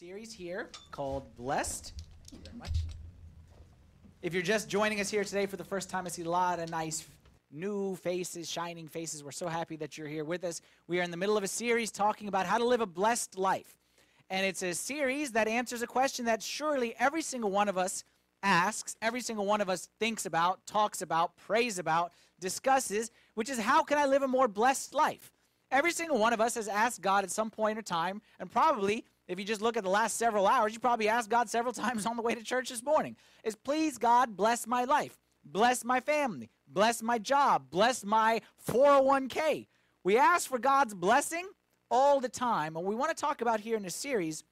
[0.00, 1.92] series here called Blessed.
[2.30, 2.70] Thank you very much.
[4.22, 6.58] If you're just joining us here today for the first time, I see a lot
[6.58, 7.06] of nice
[7.52, 9.22] new faces, shining faces.
[9.22, 10.62] We're so happy that you're here with us.
[10.86, 13.36] We are in the middle of a series talking about how to live a blessed
[13.36, 13.76] life.
[14.30, 18.02] And it's a series that answers a question that surely every single one of us
[18.42, 23.58] asks, every single one of us thinks about, talks about, prays about, discusses, which is
[23.58, 25.30] how can I live a more blessed life?
[25.70, 29.04] Every single one of us has asked God at some point in time, and probably
[29.30, 32.04] if you just look at the last several hours, you probably asked God several times
[32.04, 36.00] on the way to church this morning, is please God bless my life, bless my
[36.00, 39.68] family, bless my job, bless my 401k.
[40.02, 41.48] We ask for God's blessing
[41.92, 42.76] all the time.
[42.76, 44.42] And we want to talk about here in this series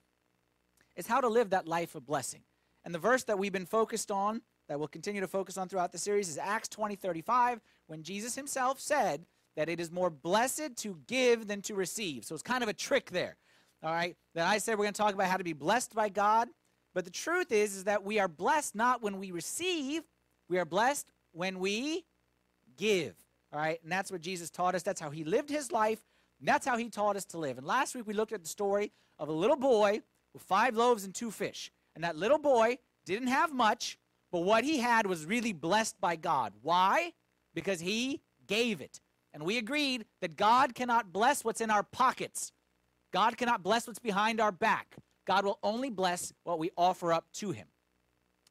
[0.95, 2.43] is how to live that life of blessing.
[2.85, 5.91] And the verse that we've been focused on, that we'll continue to focus on throughout
[5.91, 10.77] the series, is Acts 20 35, when Jesus himself said that it is more blessed
[10.77, 12.25] to give than to receive.
[12.25, 13.37] So it's kind of a trick there
[13.83, 16.09] all right, that I said we're going to talk about how to be blessed by
[16.09, 16.49] God.
[16.95, 20.03] But the truth is, is that we are blessed not when we receive,
[20.49, 22.05] we are blessed when we
[22.77, 23.15] give.
[23.53, 24.83] All right, and that's what Jesus taught us.
[24.83, 26.01] That's how he lived his life.
[26.41, 27.59] that's how he taught us to live.
[27.59, 30.01] And last week we looked at the story of a little boy
[30.33, 31.71] with five loaves and two fish.
[31.95, 33.99] And that little boy didn't have much,
[34.31, 36.53] but what he had was really blessed by God.
[36.63, 37.13] Why?
[37.55, 39.01] Because he gave it.
[39.33, 42.53] And we agreed that God cannot bless what's in our pockets.
[43.13, 44.97] God cannot bless what's behind our back.
[45.27, 47.67] God will only bless what we offer up to Him.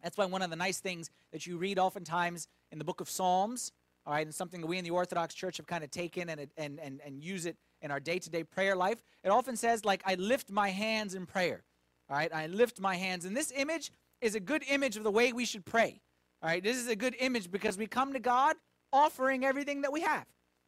[0.04, 3.10] That's why one of the nice things that you read oftentimes in the book of
[3.10, 3.72] Psalms,
[4.06, 6.48] all right, and something that we in the Orthodox Church have kind of taken and,
[6.56, 9.86] and, and, and use it in our day to day prayer life, it often says,
[9.86, 11.64] like, I lift my hands in prayer.
[12.10, 13.26] All right, I lift my hands.
[13.26, 16.02] And this image is a good image of the way we should pray.
[16.42, 18.56] All right, this is a good image because we come to God
[18.94, 20.26] offering everything that we have.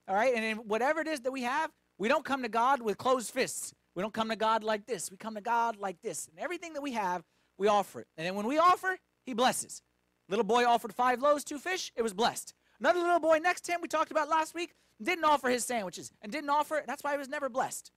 [0.07, 2.97] All right, and whatever it is that we have, we don't come to God with
[2.97, 3.73] closed fists.
[3.93, 5.11] We don't come to God like this.
[5.11, 6.27] We come to God like this.
[6.27, 7.23] And everything that we have,
[7.57, 8.07] we offer it.
[8.17, 9.83] And then when we offer, He blesses.
[10.29, 12.53] Little boy offered five loaves, two fish, it was blessed.
[12.79, 16.11] Another little boy next to him, we talked about last week, didn't offer his sandwiches
[16.21, 16.85] and didn't offer it.
[16.87, 17.91] That's why he was never blessed.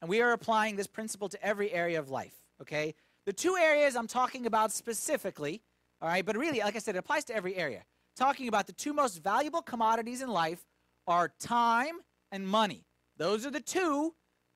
[0.00, 2.94] And we are applying this principle to every area of life, okay?
[3.26, 5.60] The two areas I'm talking about specifically,
[6.00, 7.84] all right, but really, like I said, it applies to every area.
[8.16, 10.64] Talking about the two most valuable commodities in life
[11.06, 12.84] are time and money.
[13.16, 14.14] Those are the two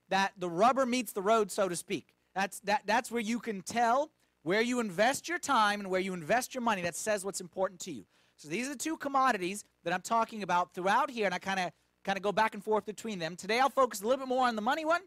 [0.09, 2.15] that the rubber meets the road, so to speak.
[2.35, 4.11] That's, that, that's where you can tell
[4.43, 6.83] where you invest your time and where you invest your money.
[6.83, 8.05] That says what's important to you.
[8.37, 11.61] So these are the two commodities that I'm talking about throughout here, and I kind
[11.61, 11.71] of
[12.05, 13.37] kind of go back and forth between them.
[13.37, 15.01] Today I'll focus a little bit more on the money one,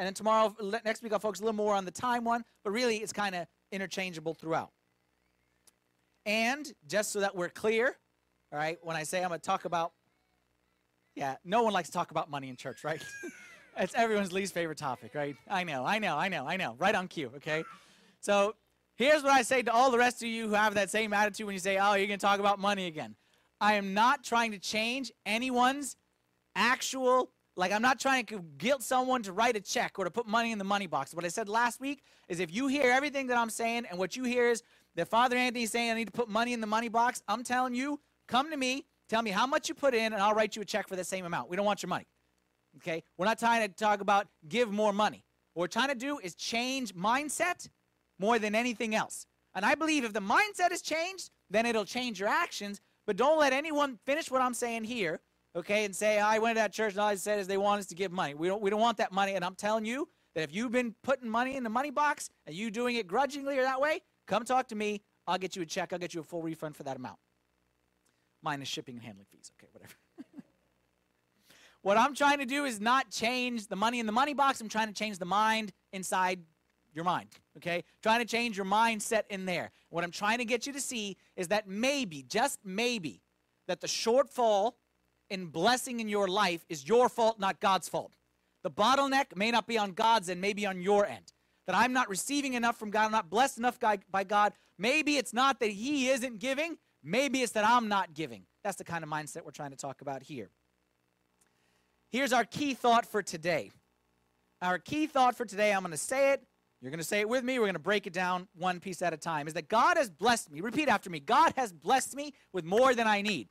[0.00, 2.42] and then tomorrow, next week, I'll focus a little more on the time one.
[2.64, 4.70] But really, it's kind of interchangeable throughout.
[6.24, 7.96] And just so that we're clear,
[8.50, 9.92] all right, when I say I'm going to talk about,
[11.20, 13.04] yeah, no one likes to talk about money in church, right?
[13.78, 15.36] It's everyone's least favorite topic, right?
[15.48, 16.74] I know, I know, I know, I know.
[16.78, 17.64] Right on cue, okay?
[18.20, 18.56] So
[18.96, 21.46] here's what I say to all the rest of you who have that same attitude
[21.46, 23.14] when you say, oh, you're going to talk about money again.
[23.60, 25.96] I am not trying to change anyone's
[26.56, 30.26] actual, like, I'm not trying to guilt someone to write a check or to put
[30.26, 31.14] money in the money box.
[31.14, 34.14] What I said last week is if you hear everything that I'm saying and what
[34.16, 34.62] you hear is
[34.96, 37.44] that Father Anthony is saying I need to put money in the money box, I'm
[37.44, 40.56] telling you, come to me, tell me how much you put in, and I'll write
[40.56, 41.50] you a check for the same amount.
[41.50, 42.06] We don't want your money.
[42.76, 43.02] Okay?
[43.18, 45.24] We're not trying to talk about give more money.
[45.52, 47.68] What we're trying to do is change mindset
[48.18, 49.26] more than anything else.
[49.54, 52.80] And I believe if the mindset is changed, then it'll change your actions.
[53.06, 55.18] But don't let anyone finish what I'm saying here,
[55.56, 57.80] okay, and say, I went to that church and all I said is they want
[57.80, 58.34] us to give money.
[58.34, 59.34] We don't, we don't want that money.
[59.34, 62.54] And I'm telling you that if you've been putting money in the money box and
[62.54, 65.02] you doing it grudgingly or that way, come talk to me.
[65.26, 65.92] I'll get you a check.
[65.92, 67.18] I'll get you a full refund for that amount.
[68.42, 69.52] Minus shipping and handling fees.
[69.58, 69.94] Okay, whatever.
[71.82, 74.60] What I'm trying to do is not change the money in the money box.
[74.60, 76.40] I'm trying to change the mind inside
[76.92, 77.28] your mind.
[77.56, 77.84] Okay?
[78.02, 79.70] Trying to change your mindset in there.
[79.88, 83.22] What I'm trying to get you to see is that maybe, just maybe,
[83.66, 84.72] that the shortfall
[85.30, 88.12] in blessing in your life is your fault, not God's fault.
[88.62, 91.32] The bottleneck may not be on God's end, maybe on your end.
[91.66, 94.52] That I'm not receiving enough from God, I'm not blessed enough by God.
[94.76, 98.44] Maybe it's not that He isn't giving, maybe it's that I'm not giving.
[98.62, 100.50] That's the kind of mindset we're trying to talk about here.
[102.10, 103.70] Here's our key thought for today.
[104.60, 106.42] Our key thought for today, I'm going to say it.
[106.80, 107.58] You're going to say it with me.
[107.58, 109.46] We're going to break it down one piece at a time.
[109.46, 110.60] Is that God has blessed me.
[110.60, 113.48] Repeat after me God has blessed me with more than I need.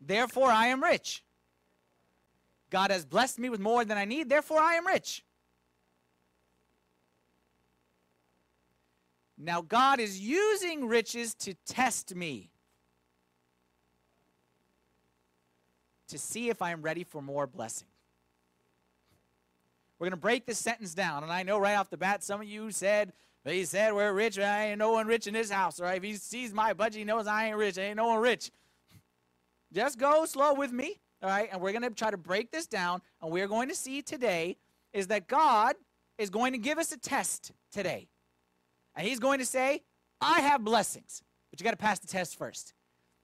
[0.00, 1.24] Therefore, I am rich.
[2.70, 4.28] God has blessed me with more than I need.
[4.28, 5.24] Therefore, I am rich.
[9.44, 12.52] Now, God is using riches to test me.
[16.12, 17.88] to see if I am ready for more blessing.
[19.98, 21.22] We're going to break this sentence down.
[21.22, 24.38] And I know right off the bat, some of you said, they said we're rich.
[24.38, 25.96] I ain't no one rich in this house, all right?
[25.96, 27.78] If he sees my budget, he knows I ain't rich.
[27.78, 28.50] ain't no one rich.
[29.72, 31.48] Just go slow with me, all right?
[31.50, 33.00] And we're going to try to break this down.
[33.22, 34.58] And we're going to see today
[34.92, 35.76] is that God
[36.18, 38.08] is going to give us a test today.
[38.94, 39.82] And he's going to say,
[40.20, 42.74] I have blessings, but you got to pass the test first.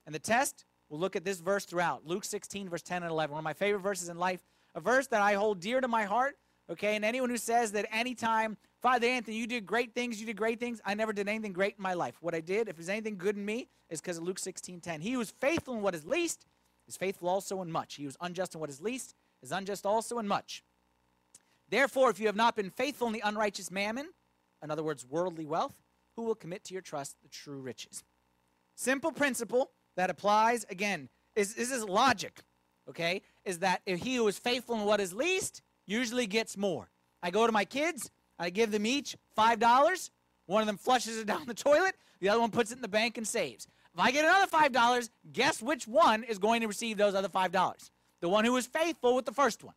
[0.07, 3.33] And the test, we'll look at this verse throughout Luke 16, verse 10 and 11.
[3.33, 4.41] One of my favorite verses in life,
[4.75, 6.37] a verse that I hold dear to my heart.
[6.71, 10.37] Okay, and anyone who says that anytime, Father Anthony, you did great things, you did
[10.37, 12.17] great things, I never did anything great in my life.
[12.21, 15.01] What I did, if there's anything good in me, is because of Luke 16, 10.
[15.01, 16.47] He was faithful in what is least
[16.87, 17.95] is faithful also in much.
[17.95, 20.63] He was unjust in what is least is unjust also in much.
[21.71, 24.09] Therefore, if you have not been faithful in the unrighteous mammon,
[24.63, 25.81] in other words, worldly wealth,
[26.17, 28.03] who will commit to your trust the true riches?
[28.75, 32.41] Simple principle that applies, again, is, this is logic,
[32.89, 33.23] okay?
[33.45, 36.89] Is that if he who is faithful in what is least usually gets more.
[37.23, 40.11] I go to my kids, I give them each $5.
[40.47, 42.89] One of them flushes it down the toilet, the other one puts it in the
[42.89, 43.67] bank and saves.
[43.95, 47.91] If I get another $5, guess which one is going to receive those other $5?
[48.21, 49.75] The one who is faithful with the first one.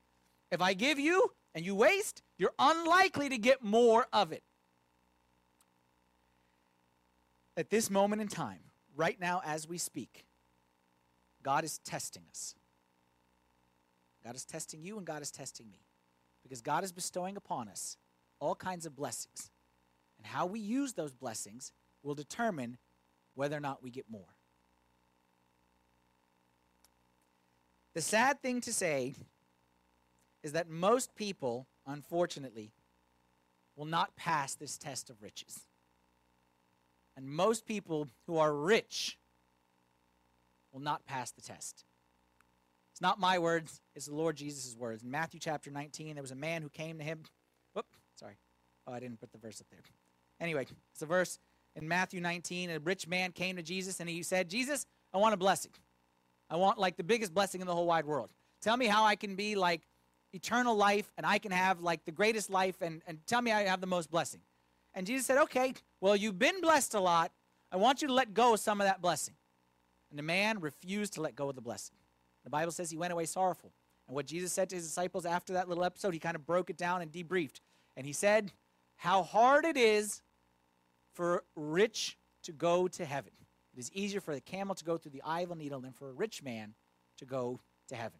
[0.51, 4.44] If I give you and you waste, you're unlikely to get more of it.
[7.57, 8.59] At this moment in time,
[8.95, 10.25] right now as we speak,
[11.44, 12.56] God is testing us.
[14.24, 15.81] God is testing you and God is testing me.
[16.44, 17.98] Because God is bestowing upon us
[18.39, 19.51] all kinds of blessings.
[20.18, 21.71] And how we use those blessings
[22.03, 22.77] will determine
[23.36, 24.36] whether or not we get more.
[27.94, 29.15] The sad thing to say
[30.44, 32.71] is that most people, unfortunately,
[33.75, 35.65] will not pass this test of riches.
[37.21, 39.19] And most people who are rich
[40.73, 41.85] will not pass the test.
[42.91, 45.03] It's not my words, it's the Lord Jesus' words.
[45.03, 47.21] In Matthew chapter 19, there was a man who came to him.
[47.75, 47.85] Whoop,
[48.15, 48.39] sorry.
[48.88, 49.81] Oh, I didn't put the verse up there.
[50.39, 51.38] Anyway, it's a verse
[51.75, 52.71] in Matthew 19.
[52.71, 55.73] A rich man came to Jesus and he said, Jesus, I want a blessing.
[56.50, 58.31] I want like the biggest blessing in the whole wide world.
[58.63, 59.81] Tell me how I can be like
[60.33, 63.65] eternal life and I can have like the greatest life and, and tell me I
[63.65, 64.41] have the most blessing.
[64.94, 67.32] And Jesus said, Okay, well, you've been blessed a lot.
[67.72, 69.36] I want you to let go of some of that blessing.
[70.10, 71.96] And the man refused to let go of the blessing.
[72.44, 73.72] The Bible says he went away sorrowful.
[74.08, 76.70] And what Jesus said to his disciples after that little episode, he kind of broke
[76.70, 77.62] it down and debriefed.
[77.96, 78.52] And he said,
[78.98, 80.22] How hard it is
[81.14, 83.32] for rich to go to heaven.
[83.74, 85.94] It is easier for the camel to go through the eye of a needle than
[85.94, 86.74] for a rich man
[87.18, 88.20] to go to heaven,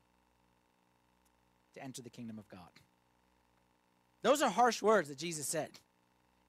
[1.74, 2.70] to enter the kingdom of God.
[4.22, 5.72] Those are harsh words that Jesus said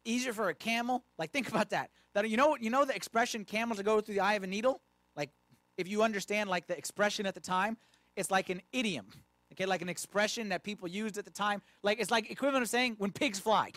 [0.04, 1.04] easier for a camel.
[1.18, 1.90] Like think about that.
[2.14, 4.46] That you know you know the expression camel to go through the eye of a
[4.46, 4.80] needle?
[5.16, 5.30] Like
[5.76, 7.76] if you understand like the expression at the time,
[8.16, 9.06] it's like an idiom.
[9.52, 11.60] Okay, like an expression that people used at the time.
[11.82, 13.72] Like it's like equivalent of saying when pigs fly.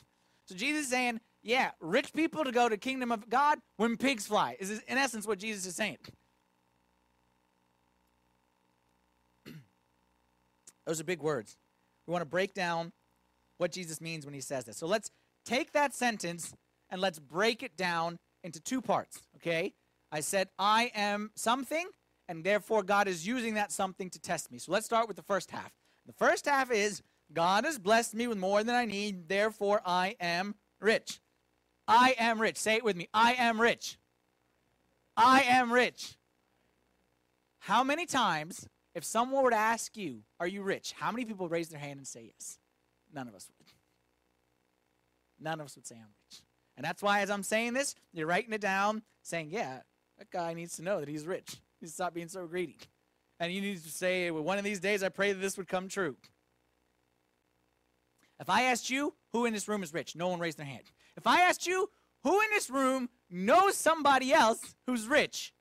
[0.46, 4.26] So Jesus is saying, yeah, rich people to go to kingdom of God when pigs
[4.28, 4.56] fly.
[4.60, 5.98] Is in essence what Jesus is saying.
[10.86, 11.58] Those are big words.
[12.08, 12.94] We want to break down
[13.58, 14.78] what Jesus means when he says this.
[14.78, 15.12] So let's
[15.46, 16.54] take that sentence
[16.90, 19.74] and let's break it down into two parts, okay?
[20.12, 21.88] I said, I am something,
[22.28, 24.60] and therefore God is using that something to test me.
[24.60, 25.72] So let's start with the first half.
[26.06, 27.02] The first half is
[27.34, 31.20] God has blessed me with more than I need, therefore I am rich.
[31.88, 32.58] I am rich.
[32.58, 33.08] Say it with me.
[33.14, 33.98] I am rich.
[35.18, 36.18] I am rich.
[37.60, 40.94] How many times, if someone were to ask you, Are you rich?
[40.94, 42.60] How many people raise their hand and say yes?
[43.14, 43.65] None of us would.
[45.46, 46.42] None of us would rich.
[46.76, 49.82] And that's why, as I'm saying this, you're writing it down, saying, yeah,
[50.18, 51.58] that guy needs to know that he's rich.
[51.80, 52.78] He stop being so greedy.
[53.40, 55.68] And you need to say, well, one of these days, I pray that this would
[55.68, 56.16] come true.
[58.40, 60.16] If I asked you, who in this room is rich?
[60.16, 60.84] No one raised their hand.
[61.16, 61.90] If I asked you,
[62.24, 65.54] who in this room knows somebody else who's rich?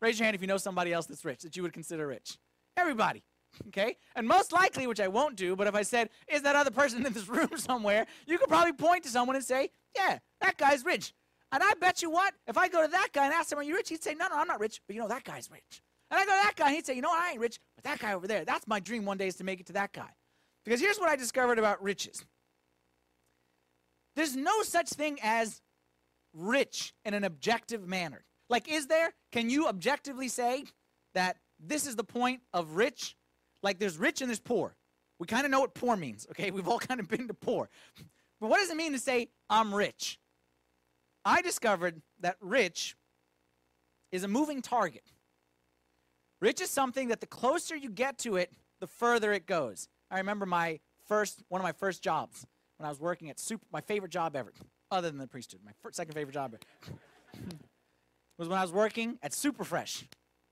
[0.00, 2.38] Raise your hand if you know somebody else that's rich, that you would consider rich.
[2.78, 3.22] Everybody.
[3.68, 3.96] Okay?
[4.16, 7.04] And most likely, which I won't do, but if I said, is that other person
[7.04, 10.84] in this room somewhere, you could probably point to someone and say, yeah, that guy's
[10.84, 11.12] rich.
[11.50, 13.62] And I bet you what, if I go to that guy and ask him, are
[13.62, 13.90] you rich?
[13.90, 15.82] He'd say, no, no, I'm not rich, but you know, that guy's rich.
[16.10, 17.58] And I go to that guy and he'd say, you know what, I ain't rich,
[17.76, 19.74] but that guy over there, that's my dream one day is to make it to
[19.74, 20.08] that guy.
[20.64, 22.24] Because here's what I discovered about riches
[24.14, 25.62] there's no such thing as
[26.34, 28.24] rich in an objective manner.
[28.48, 29.14] Like, is there?
[29.30, 30.64] Can you objectively say
[31.14, 33.16] that this is the point of rich?
[33.62, 34.74] Like there's rich and there's poor.
[35.18, 36.50] We kind of know what poor means, okay?
[36.50, 37.68] We've all kind of been to poor.
[38.40, 40.18] But what does it mean to say, I'm rich?
[41.24, 42.96] I discovered that rich
[44.10, 45.04] is a moving target.
[46.40, 49.88] Rich is something that the closer you get to it, the further it goes.
[50.10, 52.44] I remember my first one of my first jobs
[52.78, 54.52] when I was working at super my favorite job ever,
[54.90, 55.60] other than the priesthood.
[55.64, 57.44] My first, second favorite job ever.
[58.38, 60.04] was when I was working at Superfresh.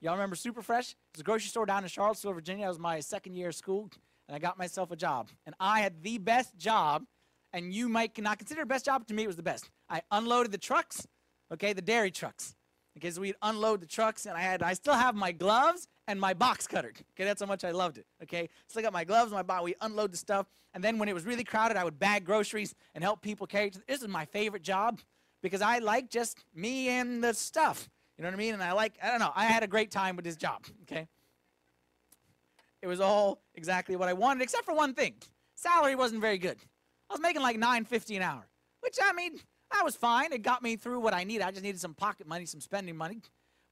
[0.03, 0.93] Y'all remember Superfresh?
[0.93, 2.65] It was a grocery store down in Charlottesville, Virginia.
[2.65, 3.91] That was my second year of school,
[4.29, 5.29] and I got myself a job.
[5.45, 7.05] And I had the best job,
[7.53, 9.03] and you might not consider it best job.
[9.03, 9.69] but To me, it was the best.
[9.91, 11.07] I unloaded the trucks,
[11.53, 12.55] okay, the dairy trucks.
[12.97, 16.19] Okay, so we'd unload the trucks, and I had, I still have my gloves and
[16.19, 16.93] my box cutter.
[17.13, 18.07] Okay, that's how much I loved it.
[18.23, 19.65] Okay, still I got my gloves, my box.
[19.65, 22.75] We unload the stuff, and then when it was really crowded, I would bag groceries
[22.95, 23.71] and help people carry.
[23.87, 25.01] This is my favorite job
[25.43, 27.91] because I like just me and the stuff.
[28.21, 28.53] You know what I mean?
[28.53, 31.09] And I like, I don't know, I had a great time with this job, okay?
[32.83, 35.15] It was all exactly what I wanted, except for one thing.
[35.55, 36.59] Salary wasn't very good.
[37.09, 38.47] I was making like nine fifty an hour,
[38.81, 39.41] which I mean,
[39.73, 40.35] that was fine.
[40.35, 41.45] It got me through what I needed.
[41.45, 43.23] I just needed some pocket money, some spending money.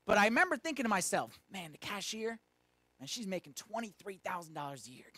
[0.07, 2.38] But I remember thinking to myself, man, the cashier,
[2.99, 5.12] man, she's making twenty-three thousand dollars a year.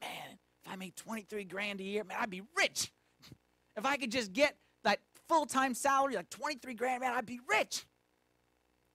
[0.00, 2.92] Man, if I made twenty-three grand a year, man, I'd be rich.
[3.76, 7.84] If I could just get that full-time salary, like twenty-three grand, man, I'd be rich.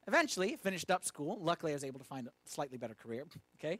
[0.07, 1.39] Eventually, finished up school.
[1.41, 3.25] Luckily, I was able to find a slightly better career.
[3.59, 3.79] Okay,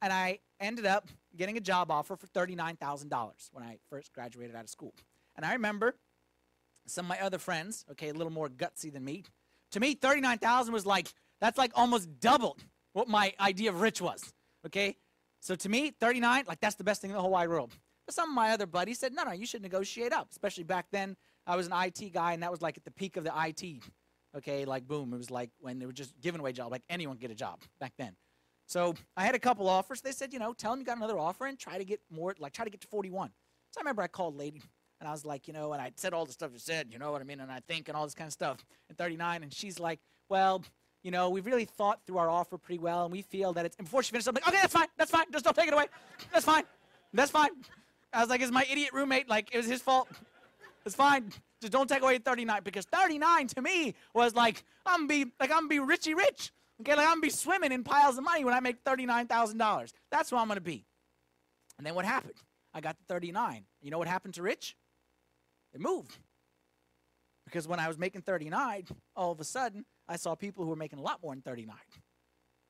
[0.00, 4.12] and I ended up getting a job offer for thirty-nine thousand dollars when I first
[4.12, 4.94] graduated out of school.
[5.36, 5.96] And I remember
[6.86, 9.24] some of my other friends, okay, a little more gutsy than me.
[9.72, 11.08] To me, thirty-nine thousand was like
[11.40, 12.56] that's like almost double
[12.92, 14.32] what my idea of rich was.
[14.64, 14.96] Okay,
[15.40, 17.72] so to me, thirty-nine, like that's the best thing in the whole wide world.
[18.06, 20.28] But some of my other buddies said, no, no, you should negotiate up.
[20.30, 23.16] Especially back then, I was an IT guy, and that was like at the peak
[23.16, 23.82] of the IT
[24.36, 27.16] okay, like boom, it was like when they were just giving away jobs, like anyone
[27.16, 28.14] get a job back then.
[28.66, 30.00] So I had a couple offers.
[30.00, 32.34] They said, you know, tell them you got another offer and try to get more,
[32.38, 33.30] like try to get to 41.
[33.70, 34.62] So I remember I called lady
[35.00, 36.98] and I was like, you know, and I said all the stuff you said, you
[36.98, 38.64] know what I mean, and I think and all this kind of stuff.
[38.88, 40.64] And 39, and she's like, well,
[41.02, 43.76] you know, we've really thought through our offer pretty well, and we feel that it's.
[43.76, 45.74] And before she finished, I'm like, okay, that's fine, that's fine, just don't take it
[45.74, 45.86] away,
[46.32, 46.64] that's fine,
[47.12, 47.50] that's fine.
[48.12, 50.08] I was like, is my idiot roommate like it was his fault?
[50.84, 51.32] It's fine.
[51.60, 55.50] Just don't take away 39 because 39 to me was like I'm gonna be like
[55.52, 56.52] I'm be richy rich.
[56.80, 59.92] Okay, like I'm gonna be swimming in piles of money when I make $39,000.
[60.10, 60.84] That's what I'm gonna be.
[61.78, 62.34] And then what happened?
[62.74, 63.64] I got to 39.
[63.80, 64.76] You know what happened to Rich?
[65.72, 66.18] It moved.
[67.46, 70.76] Because when I was making 39, all of a sudden I saw people who were
[70.76, 71.74] making a lot more than 39.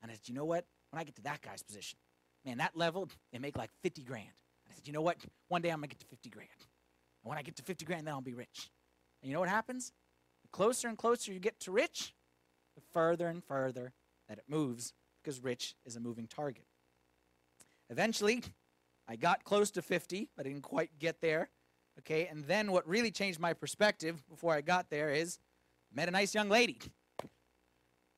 [0.01, 0.65] And I said, you know what?
[0.91, 1.97] When I get to that guy's position,
[2.45, 4.27] man, that level, they make like 50 grand.
[4.69, 5.17] I said, you know what?
[5.49, 6.49] One day I'm gonna get to 50 grand.
[7.23, 8.69] And when I get to 50 grand, then I'll be rich.
[9.21, 9.93] And you know what happens?
[10.43, 12.13] The closer and closer you get to rich,
[12.75, 13.93] the further and further
[14.29, 16.65] that it moves because rich is a moving target.
[17.89, 18.43] Eventually,
[19.07, 21.49] I got close to 50, but I didn't quite get there.
[21.99, 25.39] Okay, and then what really changed my perspective before I got there is
[25.93, 26.79] met a nice young lady.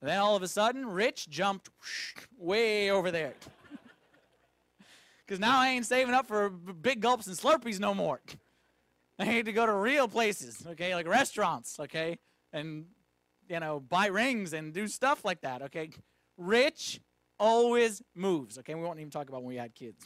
[0.02, 1.70] And then all of a sudden, Rich jumped
[2.38, 3.34] way over there.
[5.26, 8.20] Because now I ain't saving up for big gulps and Slurpees no more.
[9.20, 12.18] I need to go to real places, okay, like restaurants, okay,
[12.54, 12.86] and
[13.50, 15.90] you know, buy rings and do stuff like that, okay.
[16.38, 17.02] Rich
[17.38, 18.76] always moves, okay.
[18.76, 20.06] We won't even talk about when we had kids.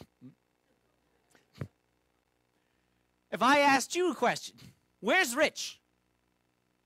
[3.32, 4.55] If I asked you a question,
[5.00, 5.79] where's rich?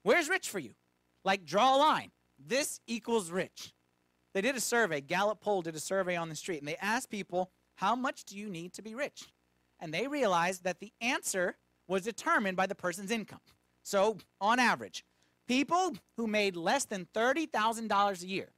[0.03, 0.72] Where's rich for you?
[1.24, 2.12] Like draw a line.
[2.39, 3.74] This equals rich.
[4.34, 7.10] They did a survey, Gallup poll did a survey on the street, and they asked
[7.10, 9.24] people, how much do you need to be rich?
[9.79, 11.57] And they realized that the answer
[11.88, 13.39] was determined by the person's income.
[13.84, 15.06] So, on average,
[15.48, 18.50] people who made less than $30,000 a year,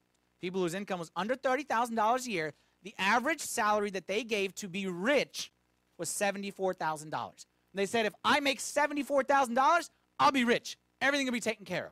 [0.42, 4.68] people whose income was under $30,000 a year, the average salary that they gave to
[4.68, 5.52] be rich
[5.98, 7.46] was $74,000.
[7.74, 10.78] They said, if I make $74,000, I'll be rich.
[11.02, 11.92] Everything will be taken care of.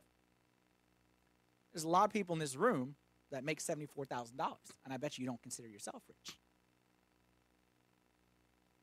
[1.72, 2.96] There's a lot of people in this room
[3.30, 4.32] that make $74,000,
[4.84, 6.38] and I bet you don't consider yourself rich.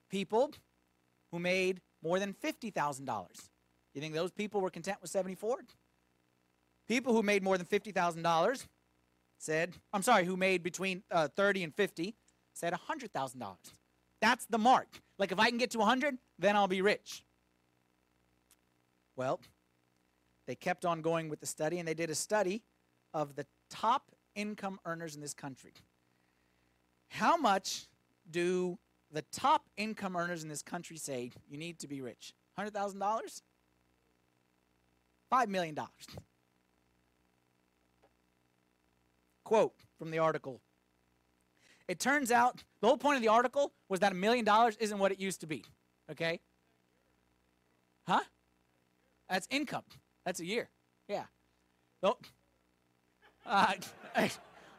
[0.09, 0.51] People
[1.31, 3.27] who made more than $50,000.
[3.93, 5.59] You think those people were content with 74?
[6.87, 8.67] People who made more than $50,000
[9.37, 12.15] said, I'm sorry, who made between uh, 30 and 50
[12.53, 13.55] said $100,000.
[14.21, 14.87] That's the mark.
[15.17, 17.23] Like if I can get to 100, then I'll be rich.
[19.15, 19.39] Well,
[20.47, 22.63] they kept on going with the study and they did a study
[23.13, 25.73] of the top income earners in this country.
[27.09, 27.87] How much
[28.29, 28.77] do
[29.11, 32.33] the top income earners in this country say you need to be rich?
[32.59, 33.41] $100,000?
[35.31, 35.77] $5 million.
[39.43, 40.61] Quote from the article
[41.87, 44.97] It turns out the whole point of the article was that a million dollars isn't
[44.97, 45.63] what it used to be.
[46.11, 46.39] Okay?
[48.07, 48.21] Huh?
[49.29, 49.83] That's income.
[50.25, 50.69] That's a year.
[51.07, 51.25] Yeah.
[52.03, 52.17] Oh.
[53.45, 53.73] Uh,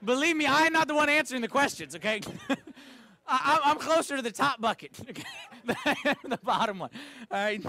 [0.04, 2.20] believe me, I'm not the one answering the questions, okay?
[3.28, 4.92] I, I'm closer to the top bucket
[5.64, 6.90] than the bottom one.
[7.30, 7.62] All right.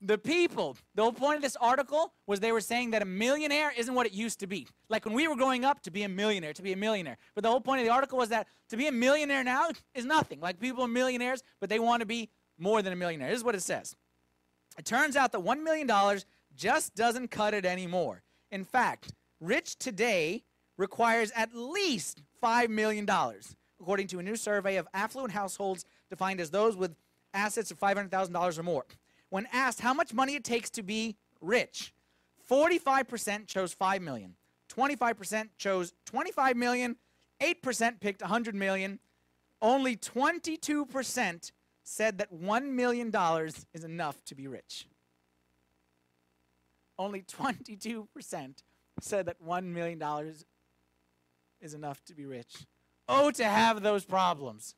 [0.00, 3.72] the people, the whole point of this article was they were saying that a millionaire
[3.76, 4.66] isn't what it used to be.
[4.90, 7.16] Like when we were growing up, to be a millionaire, to be a millionaire.
[7.34, 10.04] But the whole point of the article was that to be a millionaire now is
[10.04, 10.40] nothing.
[10.40, 13.30] Like people are millionaires, but they want to be more than a millionaire.
[13.30, 13.96] This is what it says.
[14.78, 15.88] It turns out that $1 million
[16.54, 18.22] just doesn't cut it anymore.
[18.50, 20.44] In fact, rich today
[20.76, 23.08] requires at least $5 million,
[23.80, 26.94] according to a new survey of affluent households defined as those with
[27.32, 28.84] assets of $500,000 or more.
[29.30, 31.92] When asked how much money it takes to be rich,
[32.48, 34.34] 45% chose 5 million,
[34.72, 36.96] 25% chose 25 million,
[37.40, 38.98] 8% picked 100 million,
[39.60, 41.52] only 22%
[41.82, 43.12] said that $1 million
[43.72, 44.86] is enough to be rich.
[46.98, 48.06] Only 22%
[49.00, 50.02] said that $1 million
[51.64, 52.66] is enough to be rich.
[53.08, 54.74] Oh, to have those problems.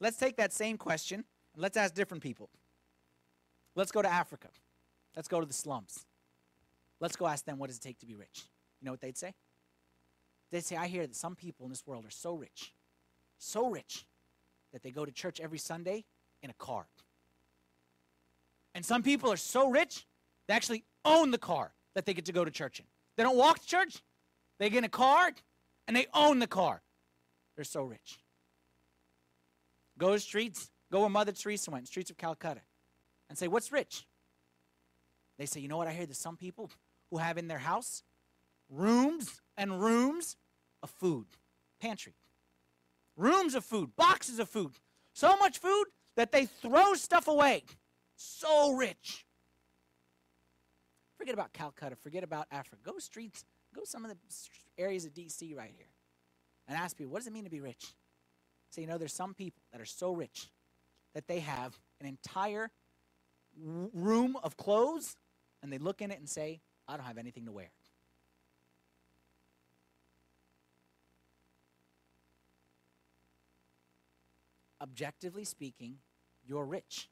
[0.00, 1.24] Let's take that same question
[1.54, 2.48] and let's ask different people.
[3.74, 4.48] Let's go to Africa.
[5.14, 6.06] Let's go to the slums.
[7.00, 8.44] Let's go ask them what does it take to be rich.
[8.80, 9.34] You know what they'd say?
[10.50, 12.72] They'd say, I hear that some people in this world are so rich,
[13.38, 14.06] so rich,
[14.72, 16.04] that they go to church every Sunday
[16.42, 16.86] in a car.
[18.74, 20.06] And some people are so rich,
[20.46, 22.86] they actually own the car that they get to go to church in.
[23.18, 24.00] They don't walk to church,
[24.60, 25.32] they get in a car
[25.88, 26.80] and they own the car.
[27.56, 28.20] They're so rich.
[29.98, 32.60] Go to streets, go where Mother Teresa went, streets of Calcutta,
[33.28, 34.06] and say, What's rich?
[35.36, 35.88] They say, You know what?
[35.88, 36.70] I hear there's some people
[37.10, 38.04] who have in their house
[38.70, 40.36] rooms and rooms
[40.84, 41.26] of food,
[41.80, 42.14] pantry,
[43.16, 44.70] rooms of food, boxes of food.
[45.12, 47.64] So much food that they throw stuff away.
[48.14, 49.24] So rich.
[51.18, 52.80] Forget about Calcutta, forget about Africa.
[52.84, 53.44] Go streets,
[53.74, 54.16] go some of the
[54.78, 55.88] areas of DC right here
[56.68, 57.92] and ask people, what does it mean to be rich?
[58.70, 60.48] So, you know, there's some people that are so rich
[61.14, 62.70] that they have an entire
[63.60, 65.16] room of clothes
[65.60, 67.70] and they look in it and say, I don't have anything to wear.
[74.80, 75.96] Objectively speaking,
[76.46, 77.08] you're rich.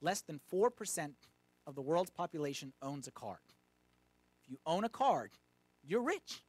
[0.00, 1.10] Less than 4%
[1.66, 3.40] of the world's population owns a car.
[4.42, 5.28] If you own a car,
[5.82, 6.42] you're rich.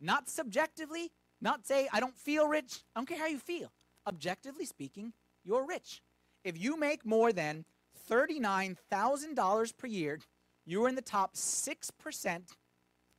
[0.00, 2.80] Not subjectively, not say, I don't feel rich.
[2.94, 3.72] I don't care how you feel.
[4.06, 5.12] Objectively speaking,
[5.44, 6.02] you're rich.
[6.44, 7.64] If you make more than
[8.08, 10.20] $39,000 per year,
[10.64, 12.42] you are in the top 6%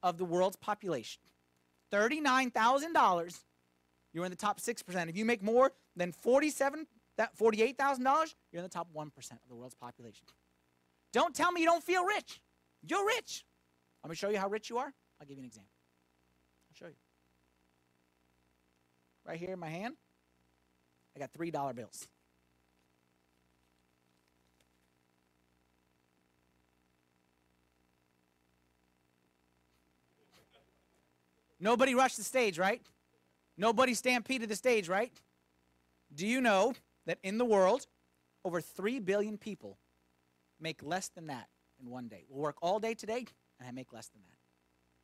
[0.04, 1.22] of the world's population.
[1.92, 3.40] $39,000,
[4.14, 5.10] you're in the top 6%.
[5.10, 6.88] If you make more than 47
[7.18, 10.26] that $48,000, you're in the top 1% of the world's population.
[11.18, 12.40] Don't tell me you don't feel rich.
[12.88, 13.44] You're rich.
[14.04, 14.94] Let me show you how rich you are.
[15.20, 15.72] I'll give you an example.
[16.70, 17.00] I'll show you.
[19.26, 19.96] Right here in my hand,
[21.16, 22.08] I got $3 bills.
[31.60, 32.84] Nobody rushed the stage, right?
[33.58, 35.12] Nobody stampeded the stage, right?
[36.14, 36.76] Do you know
[37.08, 37.88] that in the world,
[38.46, 39.80] over 3 billion people
[40.60, 41.48] make less than that
[41.82, 42.26] in one day?
[42.30, 43.26] We'll work all day today
[43.60, 44.38] and I make less than that.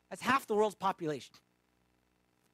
[0.10, 1.36] That's half the world's population.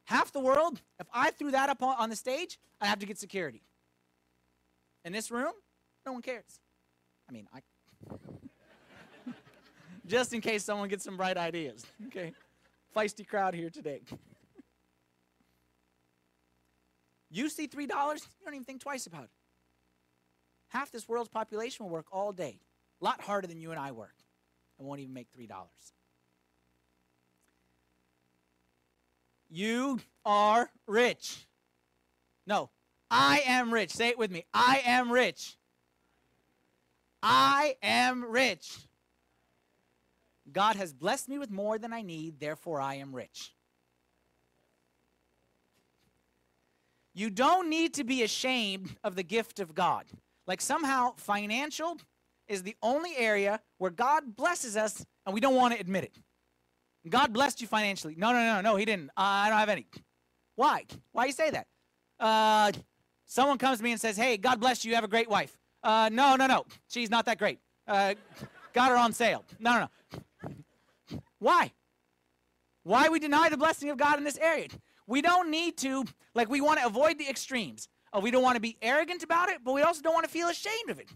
[0.06, 3.20] Half the world, if I threw that up on the stage, I'd have to get
[3.20, 3.62] security.
[5.06, 5.54] In this room,
[6.06, 6.60] no one cares.
[7.30, 7.60] I mean, I.
[10.08, 11.86] Just in case someone gets some bright ideas.
[12.08, 12.34] Okay.
[12.96, 14.02] Feisty crowd here today.
[17.30, 19.30] you see $3, you don't even think twice about it.
[20.70, 22.58] Half this world's population will work all day,
[23.02, 24.16] a lot harder than you and I work,
[24.78, 25.48] and won't even make $3.
[29.50, 31.48] You are rich.
[32.46, 32.70] No,
[33.10, 33.92] I am rich.
[33.92, 34.46] Say it with me.
[34.54, 35.58] I am rich.
[37.22, 38.78] I am rich.
[40.52, 43.54] God has blessed me with more than I need, therefore I am rich.
[47.14, 50.06] You don't need to be ashamed of the gift of God.
[50.48, 51.98] Like somehow financial
[52.50, 56.18] is the only area where God blesses us and we don't want to admit it.
[57.08, 58.16] God blessed you financially.
[58.18, 59.10] No, no, no, no, He didn't.
[59.10, 59.88] Uh, I don't have any.
[60.56, 60.86] Why?
[61.14, 61.68] Why you say that?
[62.20, 62.74] Uh,
[63.26, 64.90] someone comes to me and says, "Hey, God bless you.
[64.90, 66.66] You have a great wife." Uh, no, no, no.
[66.90, 67.60] She's not that great.
[67.88, 68.16] Uh,
[68.74, 69.46] got her on sale.
[69.60, 71.20] No, no, no.
[71.40, 71.72] Why?
[72.84, 74.68] Why we deny the blessing of God in this area?
[75.08, 77.88] We don't need to, like, we want to avoid the extremes.
[78.12, 80.32] Oh, we don't want to be arrogant about it, but we also don't want to
[80.32, 81.10] feel ashamed of it.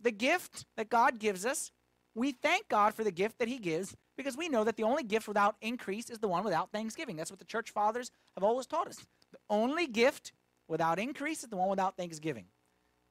[0.00, 1.72] The gift that God gives us
[2.14, 5.02] we thank God for the gift that He gives because we know that the only
[5.02, 7.16] gift without increase is the one without thanksgiving.
[7.16, 8.98] That's what the church fathers have always taught us.
[9.32, 10.32] The only gift
[10.68, 12.46] without increase is the one without thanksgiving.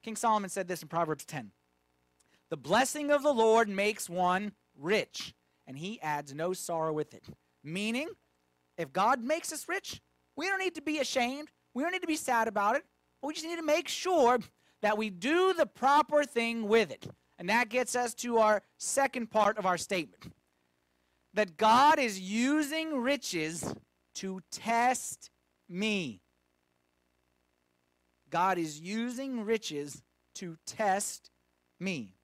[0.02, 1.50] King Solomon said this in Proverbs 10
[2.50, 5.34] The blessing of the Lord makes one rich,
[5.66, 7.24] and He adds no sorrow with it.
[7.64, 8.08] Meaning,
[8.76, 10.00] if God makes us rich,
[10.36, 11.48] we don't need to be ashamed.
[11.74, 12.84] We don't need to be sad about it.
[13.22, 14.38] We just need to make sure
[14.82, 17.06] that we do the proper thing with it.
[17.38, 20.32] And that gets us to our second part of our statement
[21.34, 23.72] that God is using riches
[24.16, 25.30] to test
[25.68, 26.20] me.
[28.30, 30.02] God is using riches
[30.36, 31.30] to test
[31.78, 32.14] me.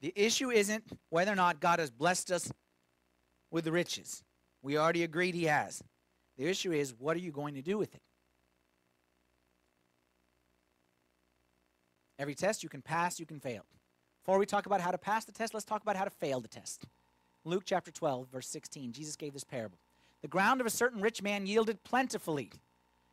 [0.00, 2.52] The issue isn't whether or not God has blessed us
[3.50, 4.22] with riches.
[4.62, 5.82] We already agreed He has.
[6.36, 8.02] The issue is what are you going to do with it?
[12.18, 13.64] Every test you can pass, you can fail.
[14.24, 16.40] Before we talk about how to pass the test, let's talk about how to fail
[16.40, 16.84] the test.
[17.44, 19.78] Luke chapter 12, verse 16, Jesus gave this parable.
[20.22, 22.50] The ground of a certain rich man yielded plentifully,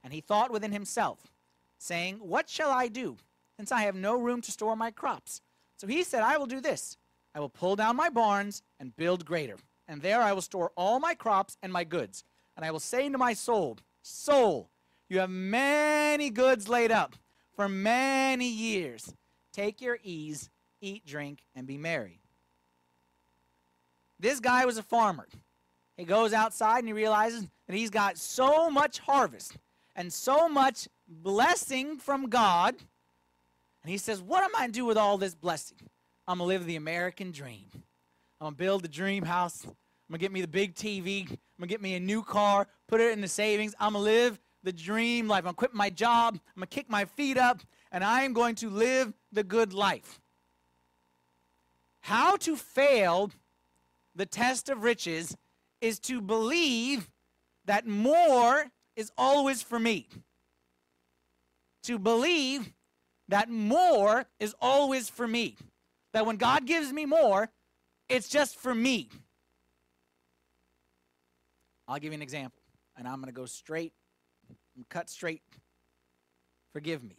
[0.03, 1.31] and he thought within himself,
[1.77, 3.17] saying, What shall I do,
[3.57, 5.41] since I have no room to store my crops?
[5.77, 6.97] So he said, I will do this
[7.35, 10.99] I will pull down my barns and build greater, and there I will store all
[10.99, 12.23] my crops and my goods.
[12.55, 14.69] And I will say to my soul, Soul,
[15.09, 17.15] you have many goods laid up
[17.55, 19.13] for many years.
[19.51, 20.49] Take your ease,
[20.81, 22.19] eat, drink, and be merry.
[24.19, 25.27] This guy was a farmer.
[25.97, 29.57] He goes outside and he realizes that he's got so much harvest
[29.95, 32.75] and so much blessing from God.
[33.83, 35.77] And he says, What am I going to do with all this blessing?
[36.27, 37.65] I'm going to live the American dream.
[37.73, 39.65] I'm going to build the dream house.
[39.65, 39.73] I'm
[40.09, 41.21] going to get me the big TV.
[41.21, 43.75] I'm going to get me a new car, put it in the savings.
[43.79, 45.39] I'm going to live the dream life.
[45.39, 46.35] I'm going to quit my job.
[46.35, 49.73] I'm going to kick my feet up, and I am going to live the good
[49.73, 50.19] life.
[52.01, 53.31] How to fail
[54.15, 55.35] the test of riches
[55.81, 57.09] is to believe
[57.65, 60.07] that more is always for me.
[61.83, 62.71] To believe
[63.29, 65.55] that more is always for me.
[66.13, 67.49] That when God gives me more,
[68.09, 69.09] it's just for me.
[71.87, 72.61] I'll give you an example,
[72.97, 73.93] and I'm going to go straight
[74.89, 75.41] cut straight.
[76.71, 77.17] Forgive me.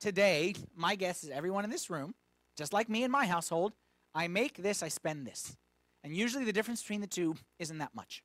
[0.00, 2.14] Today, my guess is everyone in this room,
[2.56, 3.72] just like me in my household,
[4.14, 5.56] I make this, I spend this.
[6.02, 8.22] And usually the difference between the two isn't that much.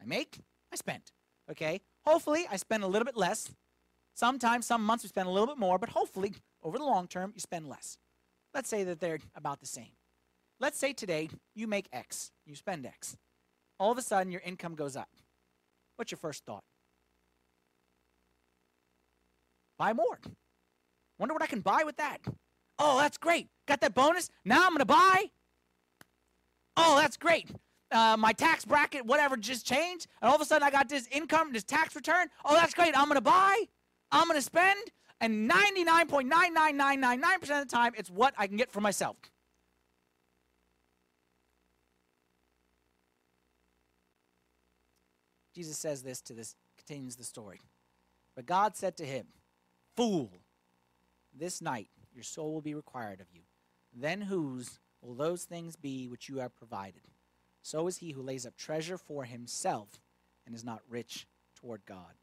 [0.00, 0.38] I make,
[0.72, 1.02] I spend.
[1.50, 1.80] Okay?
[2.04, 3.50] Hopefully, I spend a little bit less.
[4.14, 7.32] Sometimes, some months, we spend a little bit more, but hopefully, over the long term,
[7.34, 7.98] you spend less.
[8.54, 9.92] Let's say that they're about the same.
[10.60, 13.16] Let's say today you make X, you spend X.
[13.78, 15.08] All of a sudden, your income goes up.
[15.96, 16.64] What's your first thought?
[19.78, 20.18] Buy more.
[21.18, 22.18] Wonder what I can buy with that.
[22.78, 23.48] Oh, that's great.
[23.66, 24.30] Got that bonus?
[24.44, 25.30] Now I'm going to buy.
[26.76, 27.50] Oh, that's great.
[27.90, 30.06] Uh, my tax bracket, whatever, just changed.
[30.20, 32.28] And all of a sudden I got this income, this tax return.
[32.44, 32.96] Oh, that's great.
[32.96, 33.64] I'm going to buy.
[34.12, 34.78] I'm going to spend.
[35.20, 39.16] And 99.99999% of the time, it's what I can get for myself.
[45.54, 47.60] Jesus says this to this, continues the story.
[48.36, 49.26] But God said to him,
[49.98, 50.30] Fool,
[51.36, 53.40] this night your soul will be required of you.
[53.92, 57.02] Then whose will those things be which you have provided?
[57.62, 59.88] So is he who lays up treasure for himself
[60.46, 62.14] and is not rich toward God.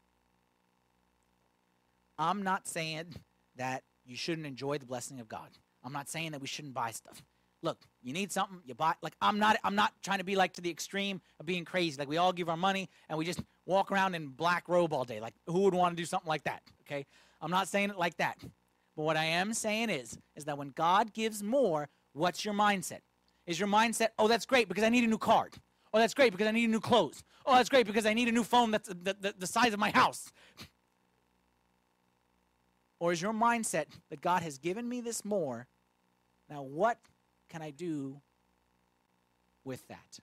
[2.18, 3.14] I'm not saying
[3.56, 5.50] that you shouldn't enjoy the blessing of God.
[5.84, 7.22] I'm not saying that we shouldn't buy stuff.
[7.66, 10.52] Look, you need something, you buy like I'm not I'm not trying to be like
[10.52, 11.98] to the extreme of being crazy.
[11.98, 15.04] Like we all give our money and we just walk around in black robe all
[15.04, 15.18] day.
[15.18, 16.62] Like who would want to do something like that?
[16.82, 17.04] Okay?
[17.40, 18.38] I'm not saying it like that.
[18.96, 23.00] But what I am saying is, is that when God gives more, what's your mindset?
[23.48, 25.54] Is your mindset, oh, that's great because I need a new card.
[25.92, 27.24] Oh, that's great because I need new clothes.
[27.44, 29.80] Oh, that's great because I need a new phone that's the, the, the size of
[29.80, 30.32] my house.
[33.00, 35.66] Or is your mindset that God has given me this more?
[36.48, 36.98] Now, what
[37.48, 38.20] can I do
[39.64, 40.18] with that?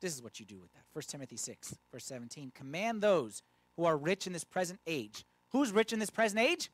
[0.00, 0.84] This is what you do with that.
[0.92, 2.52] 1 Timothy 6, verse 17.
[2.54, 3.42] Command those
[3.76, 5.24] who are rich in this present age.
[5.50, 6.70] Who's rich in this present age?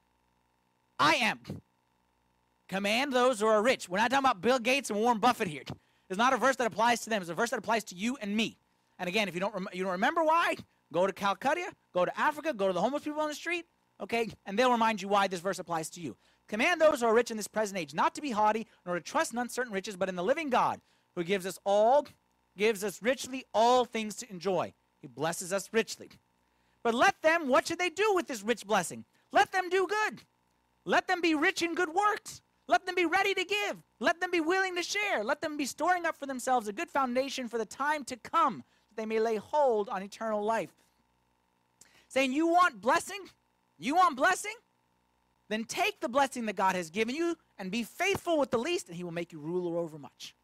[0.99, 1.41] I am.
[2.69, 3.89] Command those who are rich.
[3.89, 5.63] We're not talking about Bill Gates and Warren Buffett here.
[6.09, 7.23] It's not a verse that applies to them.
[7.23, 8.59] It's a verse that applies to you and me.
[8.99, 10.57] And again, if you don't, rem- you don't remember why,
[10.93, 13.67] go to Calcutta, go to Africa, go to the homeless people on the street,
[14.01, 16.17] okay, and they'll remind you why this verse applies to you.
[16.53, 19.01] Command those who are rich in this present age not to be haughty, nor to
[19.01, 20.83] trust in uncertain riches, but in the living God,
[21.17, 22.07] who gives us all
[22.59, 24.75] gives us richly all things to enjoy.
[25.01, 26.11] He blesses us richly.
[26.83, 29.07] But let them, what should they do with this rich blessing?
[29.33, 30.25] Let them do good.
[30.85, 32.43] Let them be rich in good works.
[32.69, 33.79] Let them be ready to give.
[33.99, 35.25] Let them be willing to share.
[35.25, 38.63] Let them be storing up for themselves a good foundation for the time to come,
[38.91, 40.75] that they may lay hold on eternal life.
[42.09, 43.21] Saying, You want blessing?
[43.79, 44.53] You want blessing?
[45.53, 48.89] Then take the blessing that God has given you and be faithful with the least,
[48.89, 50.35] and He will make you ruler over much.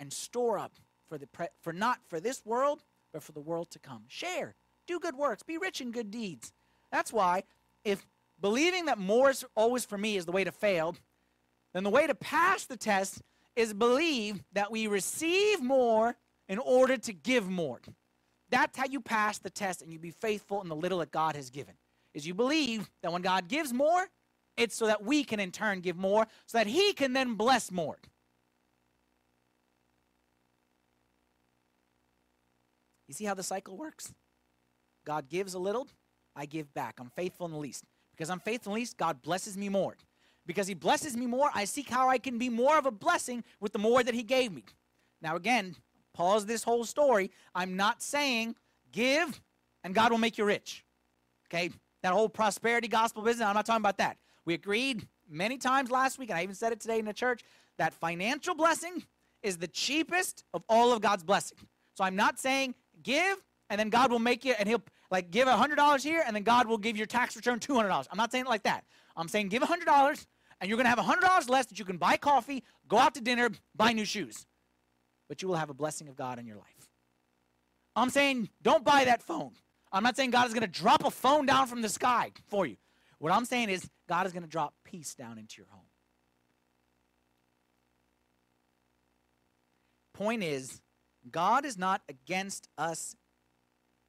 [0.00, 0.72] And store up
[1.06, 4.04] for, the pre- for not for this world, but for the world to come.
[4.08, 4.54] Share.
[4.86, 5.42] Do good works.
[5.42, 6.54] Be rich in good deeds.
[6.90, 7.42] That's why,
[7.84, 8.06] if
[8.40, 10.96] believing that more is always for me is the way to fail,
[11.74, 13.20] then the way to pass the test
[13.54, 16.16] is believe that we receive more
[16.48, 17.82] in order to give more.
[18.48, 21.36] That's how you pass the test and you be faithful in the little that God
[21.36, 21.74] has given.
[22.14, 24.08] Is you believe that when God gives more,
[24.62, 27.70] it's so that we can in turn give more, so that He can then bless
[27.70, 27.98] more.
[33.08, 34.14] You see how the cycle works?
[35.04, 35.86] God gives a little,
[36.34, 36.98] I give back.
[36.98, 37.84] I'm faithful in the least.
[38.12, 39.96] Because I'm faithful in the least, God blesses me more.
[40.46, 43.44] Because He blesses me more, I seek how I can be more of a blessing
[43.60, 44.64] with the more that He gave me.
[45.20, 45.76] Now, again,
[46.14, 47.30] pause this whole story.
[47.54, 48.56] I'm not saying
[48.92, 49.40] give
[49.84, 50.84] and God will make you rich.
[51.48, 51.70] Okay?
[52.02, 54.16] That whole prosperity gospel business, I'm not talking about that.
[54.44, 57.42] We agreed many times last week, and I even said it today in the church,
[57.78, 59.04] that financial blessing
[59.42, 61.58] is the cheapest of all of God's blessing.
[61.94, 63.38] So I'm not saying give
[63.72, 66.66] and then God will make you, and He'll like give $100 here, and then God
[66.66, 68.06] will give your tax return $200.
[68.10, 68.84] I'm not saying it like that.
[69.16, 70.26] I'm saying give $100,
[70.60, 73.22] and you're going to have $100 less that you can buy coffee, go out to
[73.22, 74.46] dinner, buy new shoes.
[75.26, 76.90] But you will have a blessing of God in your life.
[77.96, 79.52] I'm saying don't buy that phone.
[79.90, 82.66] I'm not saying God is going to drop a phone down from the sky for
[82.66, 82.76] you.
[83.22, 85.86] What I'm saying is God is going to drop peace down into your home.
[90.12, 90.80] Point is,
[91.30, 93.14] God is not against us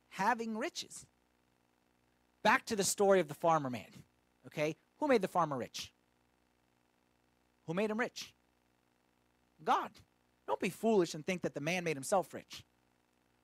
[0.10, 1.06] having riches.
[2.44, 3.86] Back to the story of the farmer man.
[4.48, 4.76] Okay?
[5.00, 5.94] Who made the farmer rich?
[7.68, 8.34] Who made him rich?
[9.64, 9.92] God.
[10.48, 12.64] Don't be foolish and think that the man made himself rich.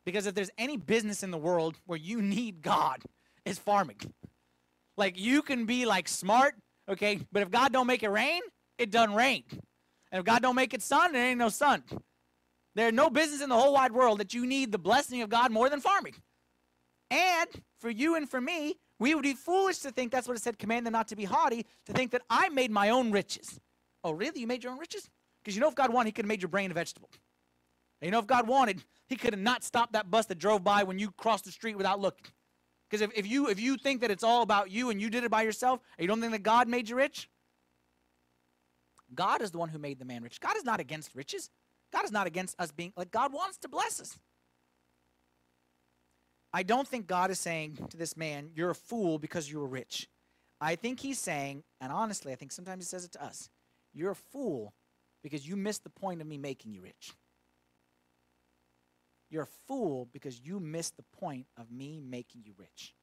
[0.04, 3.04] Because if there's any business in the world where you need God,
[3.46, 3.98] it's farming.
[5.00, 6.56] Like you can be like smart,
[6.90, 8.42] okay, but if God don't make it rain,
[8.78, 9.44] it doesn't rain.
[10.12, 11.84] And if God don't make it sun, there ain't no sun.
[12.76, 15.52] There's no business in the whole wide world that you need the blessing of God
[15.52, 16.16] more than farming.
[17.10, 20.44] And for you and for me, we would be foolish to think that's what it
[20.44, 23.58] said, command them not to be haughty, to think that I made my own riches.
[24.04, 24.42] Oh, really?
[24.42, 25.10] You made your own riches?
[25.42, 27.10] Because you know, if God wanted, He could have made your brain a vegetable.
[28.02, 30.62] And you know, if God wanted, He could have not stopped that bus that drove
[30.62, 32.28] by when you crossed the street without looking.
[32.90, 35.24] Because if, if, you, if you think that it's all about you and you did
[35.24, 37.30] it by yourself, and you don't think that God made you rich,
[39.14, 40.40] God is the one who made the man rich.
[40.40, 41.50] God is not against riches.
[41.92, 44.18] God is not against us being like God wants to bless us.
[46.54, 49.68] I don't think God is saying to this man, You're a fool because you were
[49.68, 50.08] rich.
[50.62, 53.50] I think he's saying, and honestly, I think sometimes he says it to us,
[53.94, 54.74] You're a fool
[55.24, 57.14] because you missed the point of me making you rich.
[59.30, 62.94] You're a fool because you missed the point of me making you rich.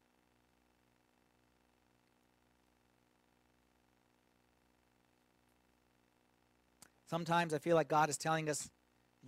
[7.09, 8.69] Sometimes I feel like God is telling us,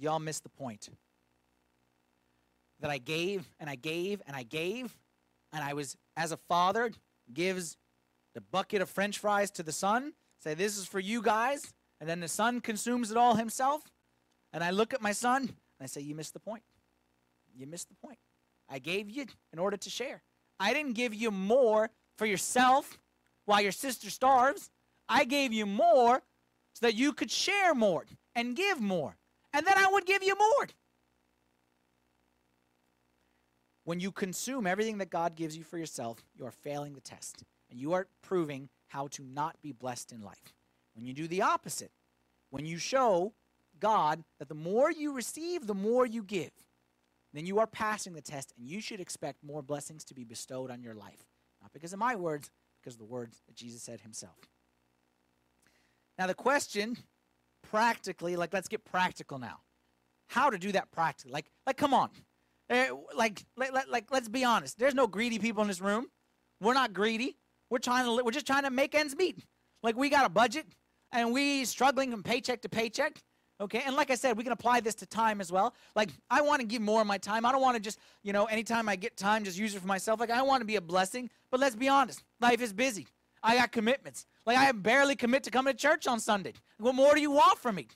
[0.00, 0.88] Y'all missed the point
[2.80, 4.96] that I gave and I gave and I gave.
[5.52, 6.92] And I was, as a father,
[7.32, 7.76] gives
[8.34, 11.72] the bucket of french fries to the son, say, This is for you guys.
[12.00, 13.82] And then the son consumes it all himself.
[14.52, 16.62] And I look at my son and I say, You missed the point.
[17.58, 18.18] You missed the point.
[18.68, 20.22] I gave you in order to share.
[20.60, 22.98] I didn't give you more for yourself
[23.46, 24.70] while your sister starves.
[25.08, 26.22] I gave you more
[26.74, 29.16] so that you could share more and give more.
[29.52, 30.68] And then I would give you more.
[33.84, 37.42] When you consume everything that God gives you for yourself, you are failing the test.
[37.70, 40.54] And you are proving how to not be blessed in life.
[40.94, 41.90] When you do the opposite,
[42.50, 43.32] when you show
[43.80, 46.50] God that the more you receive, the more you give,
[47.34, 50.70] then you are passing the test and you should expect more blessings to be bestowed
[50.70, 51.26] on your life.
[51.60, 54.36] Not because of my words, because of the words that Jesus said himself.
[56.18, 56.96] Now, the question,
[57.70, 59.60] practically, like, let's get practical now.
[60.28, 61.32] How to do that practically?
[61.32, 62.10] Like, like, come on.
[62.70, 62.86] Uh,
[63.16, 64.78] like, like, like, let's be honest.
[64.78, 66.08] There's no greedy people in this room.
[66.60, 67.36] We're not greedy.
[67.70, 68.24] We're trying to.
[68.24, 69.38] We're just trying to make ends meet.
[69.82, 70.66] Like we got a budget,
[71.12, 73.22] and we struggling from paycheck to paycheck.
[73.60, 75.74] Okay, and like I said, we can apply this to time as well.
[75.96, 77.44] Like I want to give more of my time.
[77.44, 79.86] I don't want to just, you know, anytime I get time, just use it for
[79.86, 80.20] myself.
[80.20, 81.28] Like I want to be a blessing.
[81.50, 83.08] But let's be honest, life is busy.
[83.42, 84.26] I got commitments.
[84.46, 86.52] Like I barely commit to coming to church on Sunday.
[86.78, 87.88] What more do you want from me?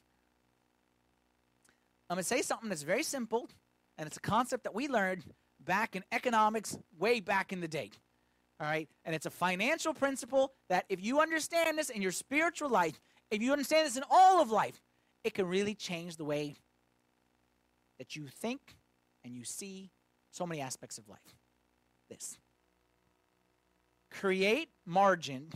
[2.11, 3.49] I'm gonna say something that's very simple
[3.99, 5.25] and it's a concept that we learned
[5.61, 7.91] back in economics way back in the day.
[8.61, 8.89] All right?
[9.05, 13.43] And it's a financial principle that if you understand this in your spiritual life, if
[13.43, 14.81] you understand this in all of life,
[15.25, 16.57] it can really change the way
[17.99, 18.77] that you think
[19.25, 19.91] and you see
[20.31, 21.37] so many aspects of life.
[22.11, 22.39] This
[24.11, 25.51] create margin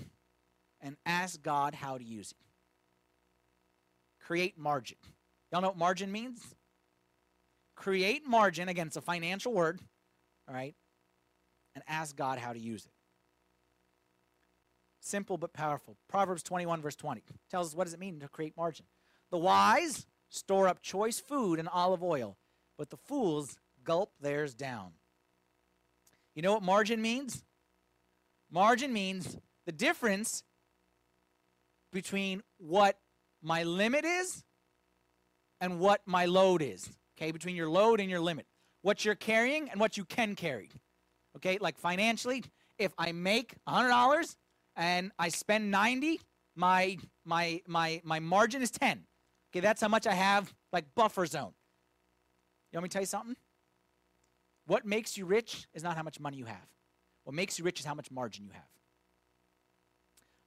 [0.81, 2.39] and ask God how to use it.
[4.25, 4.97] Create margin.
[5.53, 6.55] Y'all know what margin means?
[7.75, 9.81] Create margin, again, it's a financial word,
[10.49, 10.75] all right,
[11.75, 12.93] and ask God how to use it.
[15.01, 15.97] Simple but powerful.
[16.09, 18.87] Proverbs 21, verse 20 tells us what does it mean to create margin.
[19.31, 22.37] The wise store up choice food and olive oil,
[22.79, 24.93] but the fools gulp theirs down.
[26.35, 27.43] You know what margin means?
[28.51, 30.45] Margin means the difference
[31.93, 32.99] between what
[33.43, 34.45] my limit is
[35.61, 36.91] and what my load is.
[37.17, 38.47] Okay, between your load and your limit.
[38.83, 40.71] What you're carrying and what you can carry.
[41.37, 42.45] Okay, like financially,
[42.79, 44.37] if I make $100
[44.77, 46.21] and I spend 90,
[46.55, 49.05] my my my my margin is 10.
[49.57, 51.55] Okay, that's how much I have like buffer zone.
[52.71, 53.37] You want me to tell you something?
[54.67, 56.69] What makes you rich is not how much money you have.
[57.25, 58.69] What makes you rich is how much margin you have.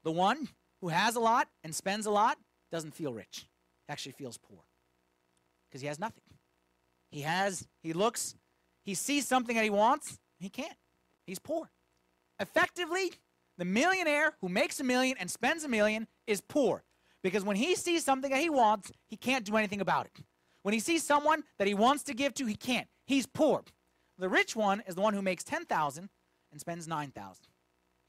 [0.03, 0.47] The one
[0.81, 2.37] who has a lot and spends a lot
[2.71, 3.47] doesn't feel rich.
[3.87, 4.59] He actually feels poor
[5.67, 6.21] because he has nothing.
[7.09, 8.35] He has, he looks,
[8.85, 10.77] he sees something that he wants, he can't.
[11.25, 11.71] He's poor.
[12.39, 13.13] Effectively,
[13.57, 16.83] the millionaire who makes a million and spends a million is poor
[17.23, 20.23] because when he sees something that he wants, he can't do anything about it.
[20.63, 22.87] When he sees someone that he wants to give to, he can't.
[23.05, 23.63] He's poor.
[24.17, 26.09] The rich one is the one who makes 10,000
[26.51, 27.45] and spends 9,000.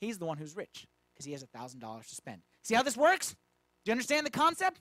[0.01, 2.43] He's the one who's rich because he has $1,000 to spend.
[2.63, 3.31] See how this works?
[3.85, 4.81] Do you understand the concept?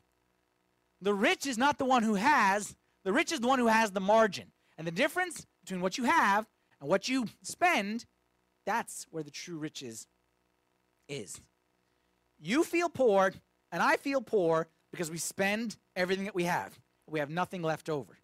[1.02, 3.92] The rich is not the one who has, the rich is the one who has
[3.92, 4.52] the margin.
[4.78, 6.48] And the difference between what you have
[6.80, 8.06] and what you spend,
[8.66, 10.08] that's where the true riches
[11.08, 11.40] is.
[12.40, 13.34] You feel poor,
[13.72, 16.78] and I feel poor because we spend everything that we have.
[17.08, 18.18] We have nothing left over.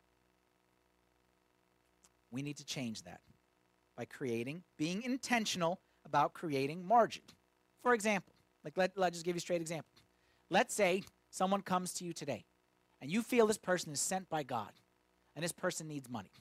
[2.32, 3.22] We need to change that
[3.96, 7.24] by creating, being intentional about creating margin.
[7.82, 9.92] For example, like let, let's just give you a straight example.
[10.50, 12.46] Let's say someone comes to you today
[13.02, 14.72] and you feel this person is sent by God
[15.36, 16.32] and this person needs money.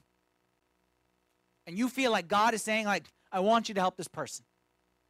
[1.67, 4.45] And you feel like God is saying like I want you to help this person.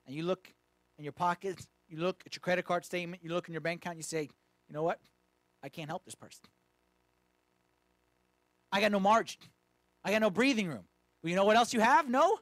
[0.07, 0.53] And you look
[0.99, 3.83] in your pockets, you look at your credit card statement, you look in your bank
[3.83, 5.01] account, you say, "You know what?
[5.63, 6.45] I can't help this person.
[8.71, 9.41] I got no margin.
[10.05, 10.85] I got no breathing room.
[11.23, 12.09] Well, you know what else you have?
[12.09, 12.39] No?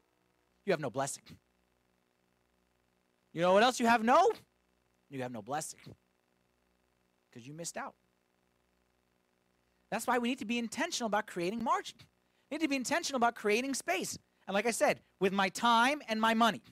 [0.64, 1.22] You have no blessing.
[3.32, 4.02] You know what else you have?
[4.02, 4.30] No?
[5.10, 5.80] You have no blessing.
[7.30, 7.94] Because you missed out.
[9.90, 11.98] That's why we need to be intentional about creating margin.
[12.50, 14.18] We need to be intentional about creating space.
[14.46, 16.62] And like I said, with my time and my money.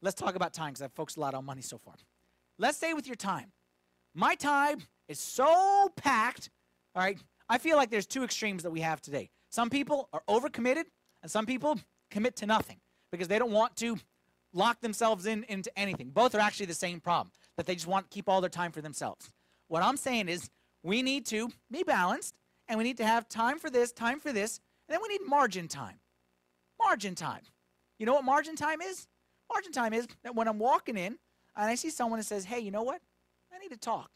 [0.00, 1.94] Let's talk about time because I've focused a lot on money so far.
[2.58, 3.52] Let's say with your time.
[4.14, 6.50] My time is so packed,
[6.94, 7.18] all right?
[7.48, 9.30] I feel like there's two extremes that we have today.
[9.50, 10.84] Some people are overcommitted,
[11.22, 11.78] and some people
[12.10, 12.78] commit to nothing
[13.10, 13.96] because they don't want to
[14.52, 16.10] lock themselves in into anything.
[16.10, 18.72] Both are actually the same problem, that they just want to keep all their time
[18.72, 19.30] for themselves.
[19.68, 20.48] What I'm saying is
[20.82, 22.34] we need to be balanced,
[22.68, 25.26] and we need to have time for this, time for this, and then we need
[25.26, 26.00] margin time.
[26.78, 27.42] Margin time.
[27.98, 29.06] You know what margin time is?
[29.52, 31.18] Margin time is that when I'm walking in
[31.56, 33.00] and I see someone that says, hey, you know what?
[33.52, 34.10] I need to talk.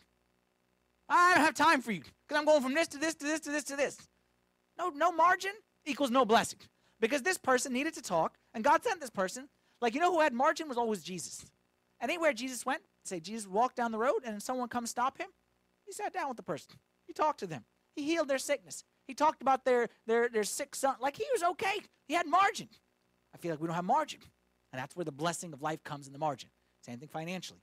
[1.09, 3.41] I don't have time for you because I'm going from this to this to this
[3.41, 3.99] to this to this.
[4.79, 5.53] No, no margin
[5.85, 6.61] equals no blessing.
[7.01, 9.49] Because this person needed to talk, and God sent this person.
[9.81, 11.45] Like, you know who had margin was always Jesus.
[12.01, 15.29] Anywhere Jesus went, say Jesus walked down the road and someone comes stop him,
[15.85, 16.75] he sat down with the person.
[17.07, 17.65] He talked to them.
[17.97, 18.85] He healed their sickness.
[19.07, 20.95] He talked about their their their sick son.
[21.01, 21.81] Like he was okay.
[22.07, 22.69] He had margin.
[23.35, 24.21] I feel like we don't have margin.
[24.73, 26.49] And that's where the blessing of life comes in the margin.
[26.85, 27.61] Same thing financially.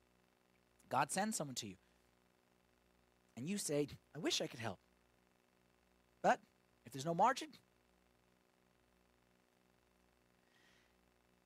[0.89, 1.75] God sends someone to you.
[3.35, 4.79] And you say, I wish I could help.
[6.21, 6.39] But
[6.85, 7.49] if there's no margin,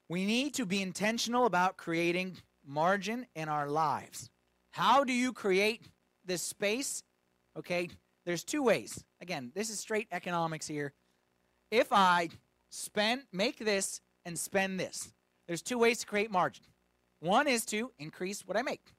[0.09, 4.29] we need to be intentional about creating margin in our lives.
[4.71, 5.89] How do you create
[6.25, 7.03] this space?
[7.57, 7.89] Okay,
[8.25, 9.03] there's two ways.
[9.21, 10.93] Again, this is straight economics here.
[11.69, 12.29] If I
[12.69, 15.13] spend, make this and spend this,
[15.47, 16.63] there's two ways to create margin.
[17.19, 18.93] One is to increase what I make.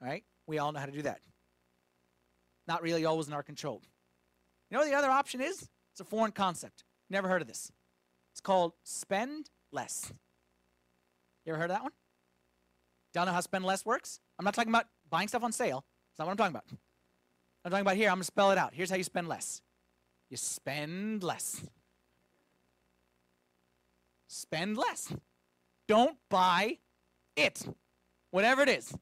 [0.00, 0.24] right?
[0.46, 1.20] we all know how to do that.
[2.66, 3.82] Not really always in our control.
[4.70, 5.68] You know what the other option is?
[5.92, 6.84] It's a foreign concept.
[7.10, 7.70] Never heard of this.
[8.32, 10.12] It's called spend less.
[11.44, 11.92] You ever heard of that one?
[13.14, 14.20] Don't know how spend less works?
[14.38, 15.84] I'm not talking about buying stuff on sale.
[16.10, 16.64] That's not what I'm talking about.
[17.64, 18.08] I'm talking about here.
[18.08, 18.74] I'm going to spell it out.
[18.74, 19.62] Here's how you spend less.
[20.30, 21.64] You spend less.
[24.28, 25.12] Spend less.
[25.88, 26.78] Don't buy
[27.36, 27.66] it,
[28.30, 28.94] whatever it is.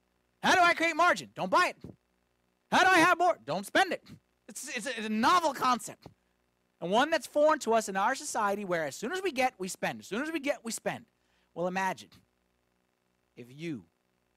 [0.43, 1.30] How do I create margin?
[1.34, 1.93] Don't buy it.
[2.70, 3.39] How do I have more?
[3.45, 4.03] Don't spend it.
[4.49, 6.07] It's, it's, a, it's a novel concept.
[6.80, 9.55] And one that's foreign to us in our society where as soon as we get,
[9.59, 10.01] we spend.
[10.01, 11.07] As soon as we get, we spend.
[11.55, 12.11] Well, imagine
[13.37, 13.84] if you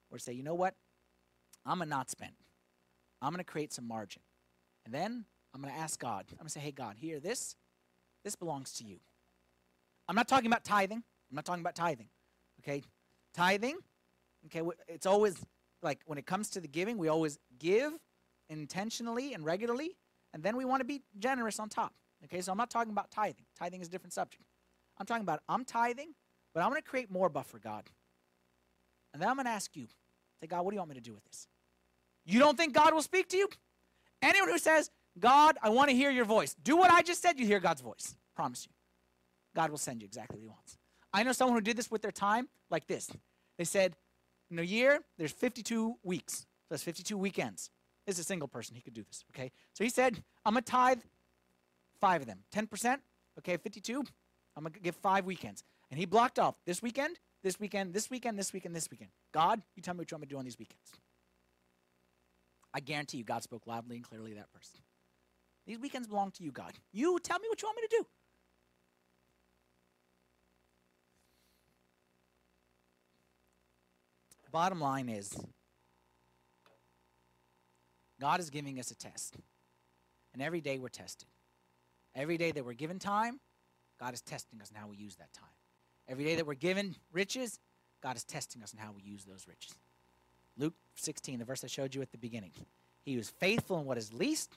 [0.10, 0.74] were to say, you know what?
[1.66, 2.32] I'm going to not spend.
[3.22, 4.22] I'm going to create some margin.
[4.86, 6.26] And then I'm going to ask God.
[6.32, 7.56] I'm going to say, hey, God, here, this,
[8.24, 8.97] this belongs to you.
[10.08, 11.04] I'm not talking about tithing.
[11.30, 12.08] I'm not talking about tithing.
[12.60, 12.84] Okay?
[13.34, 13.78] Tithing,
[14.45, 15.38] okay, it's always
[15.82, 17.93] like when it comes to the giving, we always give
[18.49, 19.95] intentionally and regularly,
[20.34, 21.93] and then we want to be generous on top.
[22.26, 23.45] Okay, so I'm not talking about tithing.
[23.57, 24.43] Tithing is a different subject.
[24.97, 26.14] I'm talking about I'm tithing,
[26.53, 27.84] but I'm going to create more buffer, God.
[29.14, 29.88] And then I'm going to ask you,
[30.41, 31.47] say, God, what do you want me to do with this?
[32.26, 33.47] You don't think God will speak to you?
[34.22, 37.39] Anyone who says, God, I want to hear your voice, do what I just said,
[37.39, 38.16] you hear God's voice.
[38.36, 38.74] Promise you.
[39.55, 40.78] God will send you exactly what he wants.
[41.14, 43.10] I know someone who did this with their time like this.
[43.57, 43.95] They said,
[44.51, 46.39] in a year, there's 52 weeks.
[46.39, 47.70] So that's 52 weekends.
[48.05, 48.76] This is a single person.
[48.76, 49.51] He could do this, okay?
[49.74, 50.99] So he said, I'm going to tithe
[51.99, 52.39] five of them.
[52.53, 52.97] 10%,
[53.39, 54.03] okay, 52.
[54.55, 55.64] I'm going to give five weekends.
[55.91, 59.10] And he blocked off this weekend, this weekend, this weekend, this weekend, this weekend.
[59.32, 60.91] God, you tell me what you want me to do on these weekends.
[62.74, 64.80] I guarantee you, God spoke loudly and clearly to that person.
[65.66, 66.74] These weekends belong to you, God.
[66.91, 68.07] You tell me what you want me to do.
[74.52, 75.38] Bottom line is
[78.20, 79.36] God is giving us a test.
[80.34, 81.28] And every day we're tested.
[82.16, 83.39] Every day that we're given time,
[84.00, 85.50] God is testing us in how we use that time.
[86.08, 87.60] Every day that we're given riches,
[88.02, 89.76] God is testing us in how we use those riches.
[90.58, 92.52] Luke 16, the verse I showed you at the beginning.
[93.04, 94.54] He was faithful in what is least,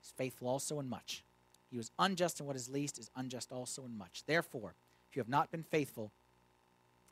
[0.00, 1.24] he's faithful also in much.
[1.70, 4.22] He was unjust in what is least, is unjust also in much.
[4.26, 4.74] Therefore,
[5.10, 6.12] if you have not been faithful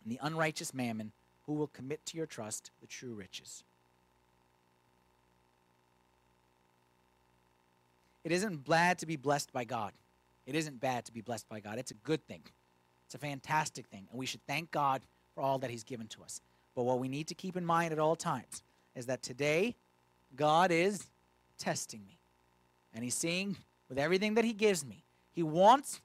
[0.05, 1.13] in the unrighteous mammon,
[1.47, 3.65] who will commit to your trust the true riches.
[8.25, 9.93] It isn't bad to be blessed by God.
[10.47, 11.79] It isn't bad to be blessed by God.
[11.79, 12.43] It's a good thing.
[13.07, 14.07] It's a fantastic thing.
[14.11, 15.03] And we should thank God
[15.35, 16.41] for all that He's given to us.
[16.75, 18.63] But what we need to keep in mind at all times
[18.95, 19.75] is that today,
[20.37, 21.07] God is
[21.59, 22.19] testing me.
[22.95, 23.57] And He's seeing
[23.89, 25.05] with everything that He gives me.
[25.33, 26.01] He wants,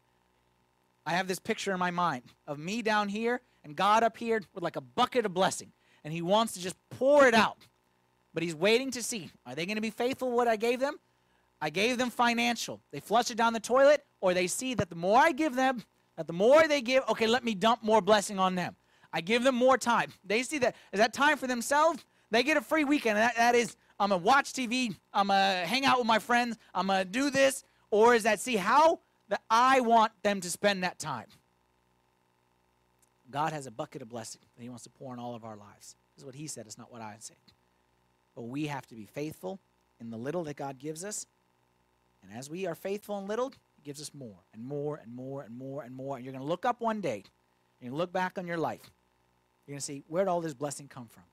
[1.05, 4.41] I have this picture in my mind of me down here and God up here
[4.55, 5.71] with like a bucket of blessing.
[6.03, 7.57] And He wants to just pour it out.
[8.33, 10.97] But He's waiting to see are they going to be faithful what I gave them?
[11.61, 12.81] I gave them financial.
[12.91, 15.83] They flush it down the toilet, or they see that the more I give them,
[16.15, 18.75] that the more they give, okay, let me dump more blessing on them.
[19.11, 20.13] I give them more time.
[20.23, 22.05] They see that is that time for themselves.
[22.29, 23.17] They get a free weekend.
[23.17, 24.95] That, that is, I'm gonna watch TV.
[25.13, 26.57] I'm gonna hang out with my friends.
[26.75, 28.99] I'm gonna do this, or is that see how
[29.29, 31.25] that I want them to spend that time?
[33.29, 35.55] God has a bucket of blessing that He wants to pour in all of our
[35.55, 35.95] lives.
[36.15, 37.37] This is what He said, it's not what I said.
[38.35, 39.59] But we have to be faithful
[39.99, 41.25] in the little that God gives us.
[42.23, 45.41] And as we are faithful in little, He gives us more and more and more
[45.43, 46.15] and more and more.
[46.15, 47.23] And you're going to look up one day,
[47.81, 48.91] and you look back on your life.
[49.65, 51.23] You're going to see where did all this blessing come from?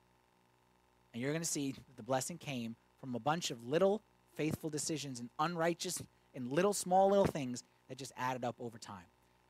[1.13, 4.03] And you're going to see that the blessing came from a bunch of little
[4.35, 6.03] faithful decisions and unrighteous
[6.35, 9.05] and little small little things that just added up over time.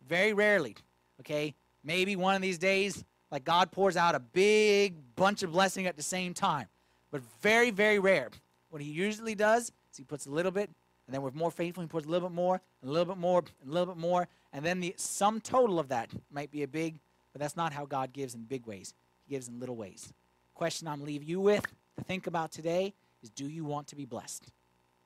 [0.07, 0.76] Very rarely,
[1.20, 1.55] okay,
[1.85, 5.97] Maybe one of these days, like God pours out a big bunch of blessing at
[5.97, 6.66] the same time.
[7.11, 8.30] But very, very rare.
[8.70, 10.70] What he usually does is he puts a little bit,
[11.07, 13.20] and then with more faithful, he puts a little bit more, and a little bit
[13.20, 16.62] more, and a little bit more, and then the sum total of that might be
[16.62, 16.99] a big,
[17.32, 18.95] but that's not how God gives in big ways.
[19.26, 20.12] He gives in little ways.
[20.55, 21.64] Question I'm leave you with
[21.97, 24.47] to think about today is do you want to be blessed?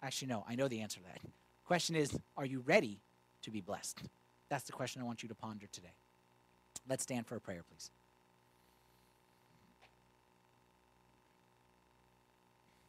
[0.02, 1.20] Actually, no, I know the answer to that.
[1.64, 3.00] Question is, are you ready
[3.42, 4.02] to be blessed?
[4.48, 5.92] That's the question I want you to ponder today.
[6.88, 7.90] Let's stand for a prayer, please.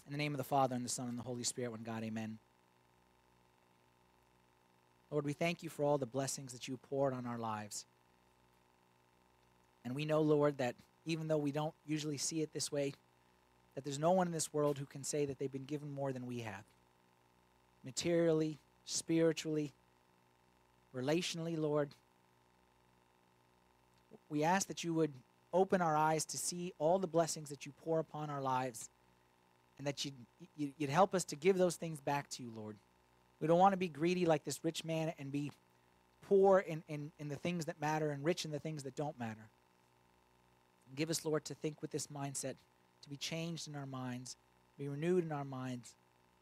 [0.07, 2.03] In the name of the Father, and the Son, and the Holy Spirit, one God,
[2.03, 2.39] amen.
[5.11, 7.85] Lord, we thank you for all the blessings that you poured on our lives.
[9.83, 10.75] And we know, Lord, that
[11.05, 12.93] even though we don't usually see it this way,
[13.75, 16.11] that there's no one in this world who can say that they've been given more
[16.11, 16.63] than we have.
[17.83, 19.71] Materially, spiritually,
[20.95, 21.89] relationally, Lord,
[24.29, 25.13] we ask that you would
[25.51, 28.89] open our eyes to see all the blessings that you pour upon our lives
[29.77, 30.13] and that you'd,
[30.55, 32.75] you'd help us to give those things back to you, Lord.
[33.41, 35.51] We don't want to be greedy like this rich man and be
[36.27, 39.17] poor in, in, in the things that matter and rich in the things that don't
[39.17, 39.49] matter.
[40.95, 42.55] Give us, Lord, to think with this mindset,
[43.01, 44.35] to be changed in our minds,
[44.77, 45.93] be renewed in our minds,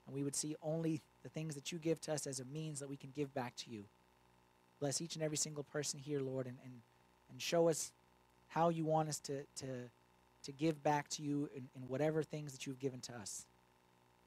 [0.06, 2.80] and we would see only the things that you give to us as a means
[2.80, 3.84] that we can give back to you.
[4.80, 6.74] Bless each and every single person here, Lord, and, and
[7.32, 7.92] and show us
[8.48, 9.68] how you want us to, to,
[10.44, 13.46] to give back to you in, in whatever things that you've given to us.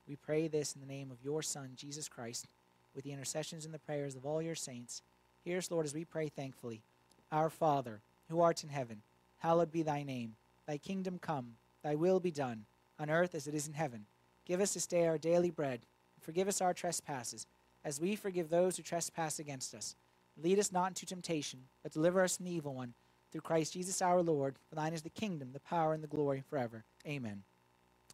[0.09, 2.47] We pray this in the name of your Son, Jesus Christ,
[2.95, 5.03] with the intercessions and the prayers of all your saints.
[5.45, 6.83] Hear us, Lord, as we pray thankfully.
[7.31, 9.03] Our Father, who art in heaven,
[9.39, 10.35] hallowed be thy name.
[10.67, 12.65] Thy kingdom come, thy will be done,
[12.99, 14.07] on earth as it is in heaven.
[14.47, 15.81] Give us this day our daily bread,
[16.21, 17.47] forgive us our trespasses,
[17.85, 19.95] as we forgive those who trespass against us.
[20.43, 22.95] Lead us not into temptation, but deliver us from the evil one.
[23.31, 26.43] Through Christ Jesus our Lord, for thine is the kingdom, the power, and the glory
[26.49, 26.85] forever.
[27.07, 27.43] Amen.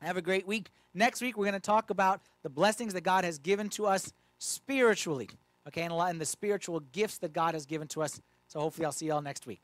[0.02, 0.70] Have a great week.
[0.92, 4.12] Next week, we're going to talk about the blessings that God has given to us
[4.38, 5.30] spiritually,
[5.68, 8.20] okay, and, the spiritual gifts that God has given to us.
[8.48, 9.62] So hopefully, I'll see you all next week.